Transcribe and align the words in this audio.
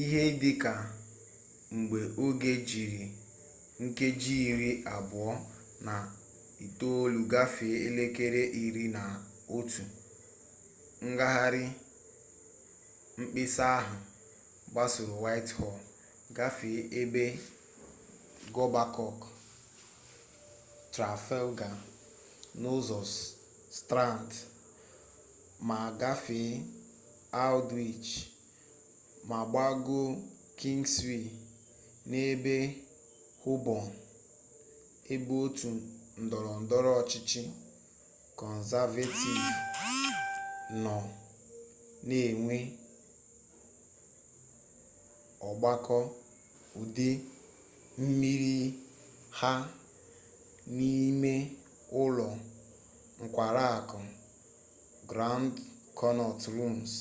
ihe 0.00 0.22
dị 0.42 0.52
ka 0.62 0.72
mgbe 1.76 2.00
oge 2.24 2.52
jiri 2.68 3.04
nkeji 3.82 4.34
iri 4.50 4.70
abụọ 4.94 5.30
na 5.86 5.94
itolu 6.66 7.20
gafee 7.32 7.76
elekere 7.88 8.42
iri 8.64 8.84
na 8.96 9.02
otu 9.56 9.84
ngahari 11.10 11.64
mkpesa 13.18 13.64
ahụ 13.78 13.96
gbagoro 14.72 15.14
whitehall 15.24 15.78
gafee 16.36 16.80
ebe 17.00 17.24
ọgbakọ 18.62 19.06
trafalgar 20.94 21.76
n'ụzọ 22.60 23.00
strand 23.78 24.30
ma 25.66 25.76
a 25.86 25.90
gafee 26.00 26.50
aldwych 27.42 28.10
ma 29.28 29.38
gbagoo 29.52 30.08
kingswee 30.58 31.28
n'ebe 32.10 32.54
hoborn 33.42 33.88
ebe 35.12 35.34
otu 35.44 35.68
ndọrọ 36.24 36.52
ndọrọ 36.64 36.90
ọchịchị 37.00 37.42
kọnzavetiv 38.38 39.42
nọ 40.84 40.96
na-enwe 42.06 42.56
ọgbakọ 45.48 45.98
udu 46.80 47.08
mmiri 48.00 48.54
ha 49.38 49.52
n'ime 50.76 51.32
ụlọ 52.02 52.28
nkwari 53.22 53.64
akụ 53.78 53.98
grand 55.10 55.52
konnọt 55.98 56.40
rums 56.54 56.92